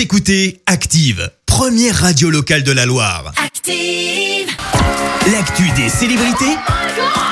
Vous 0.00 0.04
écoutez 0.04 0.62
Active, 0.64 1.30
première 1.44 1.94
radio 1.94 2.30
locale 2.30 2.62
de 2.62 2.72
la 2.72 2.86
Loire. 2.86 3.34
Active. 3.36 4.48
L'actu 5.30 5.64
des 5.76 5.90
célébrités, 5.90 6.56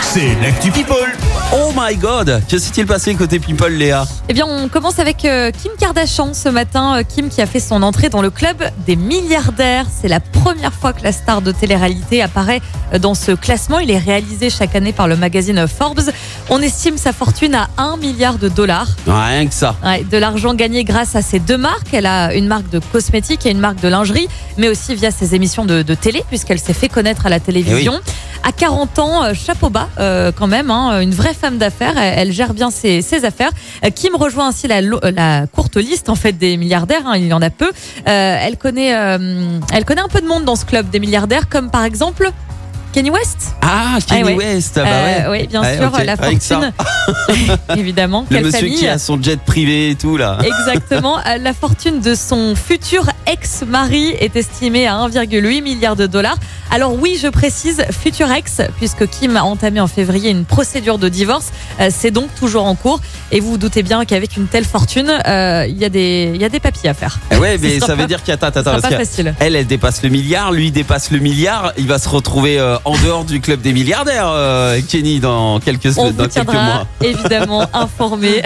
c'est 0.00 0.34
l'actu 0.40 0.70
People. 0.70 1.12
Oh 1.52 1.72
my 1.76 1.94
god 1.96 2.42
Que 2.48 2.58
s'est-il 2.58 2.86
passé 2.86 3.14
côté 3.14 3.38
People, 3.38 3.70
Léa? 3.70 4.06
Eh 4.28 4.32
bien, 4.32 4.46
on 4.46 4.68
commence 4.68 4.98
avec 4.98 5.24
euh, 5.24 5.50
Kim 5.50 5.72
Kardashian 5.78 6.32
ce 6.32 6.48
matin. 6.48 6.96
Euh, 6.96 7.02
Kim 7.02 7.28
qui 7.28 7.42
a 7.42 7.46
fait 7.46 7.60
son 7.60 7.82
entrée 7.82 8.08
dans 8.08 8.22
le 8.22 8.30
club 8.30 8.56
des 8.86 8.96
milliardaires. 8.96 9.86
C'est 10.00 10.08
la 10.08 10.20
première 10.20 10.72
fois 10.72 10.92
que 10.94 11.02
la 11.02 11.12
star 11.12 11.42
de 11.42 11.52
télé-réalité 11.52 12.22
apparaît 12.22 12.62
euh, 12.92 12.98
dans 12.98 13.14
ce 13.14 13.32
classement. 13.32 13.78
Il 13.78 13.90
est 13.90 13.98
réalisé 13.98 14.48
chaque 14.48 14.74
année 14.74 14.92
par 14.92 15.06
le 15.06 15.16
magazine 15.16 15.66
Forbes. 15.68 16.10
On 16.50 16.60
estime 16.60 16.98
sa 16.98 17.12
fortune 17.12 17.54
à 17.54 17.68
1 17.78 17.96
milliard 17.96 18.38
de 18.38 18.48
dollars. 18.48 18.88
Rien 19.06 19.46
que 19.46 19.54
ça. 19.54 19.76
Ouais, 19.82 20.04
de 20.04 20.18
l'argent 20.18 20.54
gagné 20.54 20.84
grâce 20.84 21.16
à 21.16 21.22
ses 21.22 21.38
deux 21.38 21.56
marques. 21.56 21.92
Elle 21.92 22.06
a 22.06 22.34
une 22.34 22.46
marque 22.46 22.68
de 22.70 22.80
cosmétiques 22.92 23.46
et 23.46 23.50
une 23.50 23.58
marque 23.60 23.80
de 23.80 23.88
lingerie, 23.88 24.28
mais 24.58 24.68
aussi 24.68 24.94
via 24.94 25.10
ses 25.10 25.34
émissions 25.34 25.64
de, 25.64 25.82
de 25.82 25.94
télé, 25.94 26.22
puisqu'elle 26.28 26.58
s'est 26.60 26.74
fait 26.74 26.88
connaître 26.88 27.24
à 27.26 27.30
la 27.30 27.40
télévision. 27.40 27.98
À 28.46 28.52
40 28.52 28.98
ans, 28.98 29.24
euh, 29.24 29.32
chapeau 29.32 29.70
bas 29.70 29.88
euh, 29.98 30.30
quand 30.36 30.46
même, 30.46 30.70
hein, 30.70 31.00
une 31.00 31.12
vraie 31.14 31.32
femme 31.32 31.56
d'affaires. 31.56 31.96
Elle, 31.96 32.28
elle 32.28 32.32
gère 32.32 32.52
bien 32.52 32.70
ses, 32.70 33.00
ses 33.00 33.24
affaires. 33.24 33.50
Euh, 33.82 33.88
Kim 33.88 34.14
rejoint 34.14 34.48
ainsi 34.48 34.68
la, 34.68 35.46
courte 35.46 35.76
liste 35.78 36.10
en 36.10 36.14
fait 36.14 36.32
des 36.32 36.58
milliardaires. 36.58 37.06
hein, 37.06 37.14
il 37.16 37.26
y 37.26 37.32
en 37.32 37.40
a 37.40 37.48
peu. 37.48 37.70
Euh, 38.06 38.38
elle 38.40 38.58
connaît, 38.58 38.90
elle 38.90 39.84
connaît 39.86 40.02
un 40.02 40.08
peu 40.08 40.20
de 40.20 40.26
monde 40.26 40.44
dans 40.44 40.56
ce 40.56 40.66
club 40.66 40.90
des 40.90 41.00
milliardaires, 41.00 41.48
comme 41.48 41.70
par 41.70 41.84
exemple 41.84 42.30
Kanye 42.94 43.10
West. 43.10 43.56
Ah, 43.60 43.98
Kanye 44.06 44.22
Ah 44.22 44.26
ouais. 44.26 44.34
West, 44.36 44.78
ah 44.80 44.84
bah 44.84 44.88
Euh, 44.90 45.30
ouais. 45.32 45.40
oui, 45.42 45.46
bien 45.48 45.62
sûr, 45.64 45.90
la 46.04 46.16
fortune. 46.16 46.72
Évidemment, 47.76 48.24
Le 48.30 48.36
quelle 48.36 48.44
monsieur 48.46 48.60
famille. 48.60 48.76
qui 48.78 48.86
a 48.86 48.98
son 48.98 49.20
jet 49.20 49.40
privé 49.40 49.90
et 49.90 49.94
tout 49.96 50.16
là. 50.16 50.38
Exactement. 50.44 51.18
Euh, 51.18 51.38
La 51.44 51.52
fortune 51.52 52.00
de 52.00 52.14
son 52.14 52.54
futur 52.54 53.06
ex-mari 53.26 54.14
est 54.20 54.36
estimée 54.36 54.86
à 54.86 54.94
1,8 54.94 55.62
milliard 55.62 55.96
de 55.96 56.06
dollars. 56.06 56.36
Alors 56.70 56.94
oui, 56.94 57.18
je 57.20 57.26
précise 57.28 57.82
futur 57.90 58.30
ex, 58.32 58.60
puisque 58.78 59.06
Kim 59.08 59.36
a 59.36 59.42
entamé 59.42 59.80
en 59.80 59.86
février 59.86 60.30
une 60.30 60.44
procédure 60.44 60.98
de 60.98 61.08
divorce. 61.08 61.48
Euh, 61.80 61.88
C'est 61.90 62.10
donc 62.10 62.32
toujours 62.38 62.64
en 62.64 62.74
cours. 62.76 63.00
Et 63.32 63.40
vous 63.40 63.50
vous 63.50 63.58
doutez 63.58 63.82
bien 63.82 64.04
qu'avec 64.04 64.36
une 64.36 64.46
telle 64.46 64.64
fortune, 64.64 65.10
euh, 65.26 65.66
il 65.68 65.76
y, 65.76 65.84
a 65.84 65.88
des- 65.88 66.30
il 66.34 66.40
y 66.40 66.44
a 66.44 66.48
des 66.48 66.60
papiers 66.60 66.88
à 66.90 66.94
faire. 66.94 67.18
Eh 67.32 67.36
ouais, 67.36 67.58
mais 67.60 67.80
ça 67.80 67.88
veut 67.94 68.02
pas- 68.02 68.06
dire 68.06 68.22
qu'attends, 68.22 68.46
attends, 68.46 68.60
Ce 68.60 68.64
sera 68.64 68.80
parce 68.80 68.94
pas 68.94 68.98
facile. 68.98 69.34
elle, 69.40 69.56
elle 69.56 69.66
dépasse 69.66 70.02
le 70.02 70.08
milliard, 70.08 70.52
lui 70.52 70.70
dépasse 70.70 71.10
le 71.10 71.18
milliard, 71.18 71.72
il 71.76 71.86
va 71.88 71.98
se 71.98 72.08
retrouver 72.08 72.58
euh, 72.58 72.76
en 72.84 72.96
dehors 72.98 73.24
du 73.24 73.40
club 73.40 73.60
des 73.60 73.72
milliardaires, 73.72 74.28
euh, 74.28 74.80
Kenny, 74.88 75.20
dans 75.20 75.58
quelques, 75.60 75.96
On 75.96 76.10
dans 76.10 76.24
vous 76.24 76.28
quelques 76.28 76.52
mois. 76.52 76.86
évidemment 77.02 77.66
informé. 77.72 78.42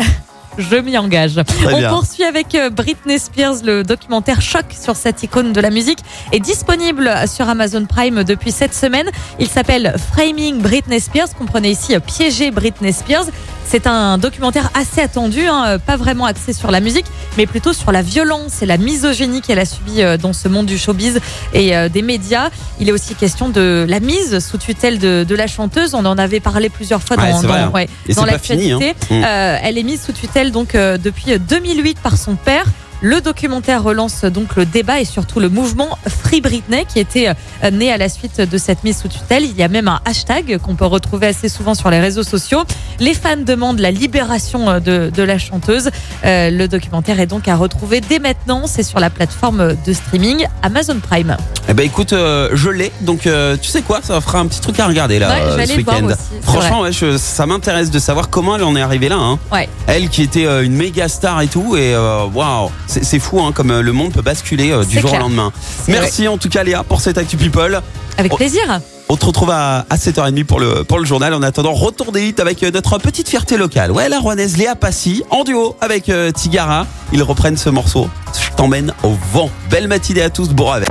Je 0.59 0.75
m'y 0.77 0.99
engage. 0.99 1.35
Très 1.47 1.73
On 1.75 1.79
bien. 1.79 1.89
poursuit 1.89 2.25
avec 2.25 2.55
euh, 2.57 2.69
Britney 2.69 3.19
Spears. 3.19 3.63
Le 3.65 3.85
documentaire 3.85 4.41
Choc 4.41 4.65
sur 4.71 4.97
cette 4.97 5.23
icône 5.23 5.53
de 5.53 5.61
la 5.61 5.71
musique 5.71 6.01
est 6.33 6.41
disponible 6.41 7.13
sur 7.29 7.49
Amazon 7.49 7.85
Prime 7.87 8.25
depuis 8.25 8.51
cette 8.51 8.75
semaine. 8.75 9.09
Il 9.39 9.47
s'appelle 9.47 9.95
Framing 10.13 10.61
Britney 10.61 10.99
Spears. 10.99 11.29
Comprenez 11.39 11.71
ici 11.71 11.95
euh, 11.95 12.01
Piéger 12.01 12.51
Britney 12.51 12.93
Spears. 12.93 13.27
C'est 13.71 13.87
un 13.87 14.17
documentaire 14.17 14.71
assez 14.73 15.03
attendu, 15.03 15.47
hein, 15.47 15.65
euh, 15.67 15.79
pas 15.79 15.97
vraiment 15.99 16.25
axé 16.25 16.55
sur 16.55 16.71
la 16.71 16.81
musique, 16.81 17.05
mais 17.37 17.45
plutôt 17.47 17.75
sur 17.75 17.93
la 17.93 18.01
violence 18.01 18.63
et 18.63 18.67
la 18.67 18.79
misogynie 18.79 19.43
qu'elle 19.43 19.59
a 19.59 19.67
subie 19.67 20.01
euh, 20.03 20.17
dans 20.17 20.33
ce 20.33 20.49
monde 20.49 20.65
du 20.65 20.79
showbiz 20.79 21.21
et 21.53 21.77
euh, 21.77 21.91
des 21.91 22.01
médias. 22.01 22.49
Il 22.81 22.89
est 22.89 22.93
aussi 22.93 23.15
question 23.15 23.51
de 23.51 23.85
la 23.87 24.01
mise 24.01 24.39
sous 24.39 24.57
tutelle 24.57 24.99
de, 24.99 25.23
de 25.29 25.35
la 25.35 25.47
chanteuse. 25.47 25.95
On 25.95 26.07
en 26.07 26.17
avait 26.17 26.41
parlé 26.41 26.71
plusieurs 26.71 27.03
fois 27.03 27.19
Ouais, 27.19 27.31
dans, 27.31 27.43
dans- 27.43 27.53
hein. 27.53 27.71
ouais, 27.75 27.89
dans 28.17 28.23
hein. 28.23 28.27
l'actualité. 28.27 28.95
Mm. 29.11 29.23
Euh, 29.23 29.59
elle 29.63 29.77
est 29.77 29.83
mise 29.83 30.01
sous 30.03 30.13
tutelle 30.13 30.51
donc 30.51 30.75
euh, 30.75 30.97
depuis 30.97 31.39
2008 31.39 31.99
par 32.01 32.17
son 32.17 32.37
père. 32.37 32.65
Le 33.01 33.21
documentaire 33.21 33.83
relance 33.85 34.25
donc 34.25 34.57
le 34.57 34.67
débat 34.67 35.01
et 35.01 35.05
surtout 35.05 35.39
le 35.39 35.49
mouvement 35.49 35.97
Free 36.09 36.41
Britney 36.41 36.85
qui 36.93 36.99
était 36.99 37.29
euh, 37.29 37.71
né 37.71 37.93
à 37.93 37.97
la 37.97 38.09
suite 38.09 38.41
de 38.41 38.59
cette 38.59 38.83
mise 38.83 38.99
sous 39.01 39.07
tutelle. 39.07 39.45
Il 39.45 39.57
y 39.57 39.63
a 39.63 39.69
même 39.69 39.87
un 39.87 40.01
hashtag 40.05 40.59
qu'on 40.59 40.75
peut 40.75 40.85
retrouver 40.85 41.29
assez 41.29 41.49
souvent 41.49 41.75
sur 41.75 41.91
les 41.91 42.01
réseaux 42.01 42.25
sociaux. 42.25 42.65
Les 42.99 43.15
fans 43.15 43.37
demandent 43.37 43.79
la 43.79 43.93
libération 43.93 44.69
euh, 44.69 44.81
de, 44.81 45.13
de 45.15 45.23
la 45.23 45.39
chanteuse. 45.39 45.91
Euh, 46.25 46.51
le 46.51 46.67
documentaire 46.67 47.21
est 47.21 47.27
donc 47.27 47.47
à 47.47 47.55
retrouver 47.55 48.01
dès 48.01 48.19
maintenant. 48.19 48.65
C'est 48.67 48.83
sur 48.83 48.99
la 48.99 49.11
plateforme 49.11 49.77
de 49.87 49.93
streaming 49.93 50.45
Amazon 50.63 50.99
Prime. 51.01 51.37
Eh 51.69 51.75
ben 51.75 51.87
écoute, 51.87 52.13
euh, 52.13 52.49
je 52.55 52.69
l'ai, 52.71 52.91
donc 53.03 53.27
euh, 53.29 53.57
tu 53.61 53.69
sais 53.69 53.83
quoi, 53.83 54.01
ça 54.03 54.21
fera 54.21 54.41
un 54.41 54.47
petit 54.47 54.61
truc 54.61 54.81
à 54.81 54.87
regarder 54.89 55.21
là 55.21 55.29
Ouais, 55.29 55.67
ce 55.67 55.73
week-end. 55.77 56.09
Franchement, 56.43 56.81
ouais, 56.81 56.93
je- 56.93 57.17
ça 57.17 57.47
m'intéresse 57.47 57.91
de 57.93 57.99
savoir 58.01 58.29
comment 58.31 58.57
elle 58.57 58.65
en 58.65 58.75
est 58.75 58.81
arrivée 58.83 59.09
là. 59.09 59.17
Hein. 59.19 59.39
Ouais. 59.53 59.69
Elle 59.87 60.09
qui 60.09 60.23
était 60.23 60.47
une 60.65 60.75
méga 60.75 61.09
star 61.09 61.41
et 61.43 61.47
tout, 61.47 61.77
et 61.77 61.95
waouh, 61.97 62.71
c'est 62.89 63.19
fou 63.19 63.41
hein, 63.41 63.53
comme 63.53 63.71
euh, 63.71 63.83
le 63.83 63.93
monde 63.93 64.13
peut 64.13 64.23
basculer 64.23 64.73
euh, 64.73 64.85
du 64.85 64.99
jour 64.99 65.11
clair. 65.11 65.21
au 65.21 65.25
lendemain. 65.25 65.53
Merci 65.87 66.27
en 66.27 66.39
tout 66.39 66.49
cas 66.49 66.65
Léa 66.65 66.83
pour 66.83 67.01
cette 67.01 67.19
Actu 67.19 67.37
People. 67.37 67.81
Avec 68.17 68.35
plaisir. 68.35 68.81
On 69.11 69.17
te 69.17 69.25
retrouve 69.25 69.51
à, 69.51 69.87
à 69.89 69.97
7h30 69.97 70.45
pour 70.45 70.61
le, 70.61 70.85
pour 70.85 70.99
le 70.99 71.07
journal. 71.07 71.33
En 71.33 71.43
attendant, 71.43 71.73
retour 71.73 72.13
des 72.13 72.29
hits 72.29 72.35
avec 72.39 72.63
euh, 72.63 72.71
notre 72.71 72.99
petite 72.99 73.29
fierté 73.29 73.57
locale. 73.57 73.91
Ouais, 73.91 74.09
la 74.09 74.19
rouennaise 74.19 74.57
Léa 74.59 74.75
Passy, 74.75 75.23
en 75.31 75.45
duo 75.45 75.77
avec 75.81 76.09
euh, 76.09 76.31
Tigara. 76.31 76.87
Ils 77.13 77.23
reprennent 77.23 77.57
ce 77.57 77.71
morceau. 77.71 78.11
Je 78.35 78.55
t'emmène 78.57 78.93
au 79.03 79.17
vent. 79.33 79.51
Belle 79.71 79.89
matinée 79.89 80.23
à 80.23 80.31
tous, 80.31 80.51
bon 80.51 80.71
avec. 80.71 80.89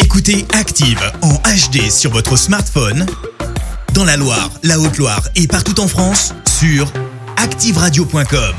Écoutez 0.00 0.46
Active 0.52 1.00
en 1.22 1.34
HD 1.34 1.90
sur 1.90 2.10
votre 2.10 2.36
smartphone, 2.36 3.06
dans 3.94 4.04
la 4.04 4.16
Loire, 4.16 4.50
la 4.62 4.78
Haute-Loire 4.78 5.22
et 5.36 5.46
partout 5.46 5.80
en 5.80 5.88
France, 5.88 6.34
sur 6.58 6.92
activeradio.com. 7.36 8.54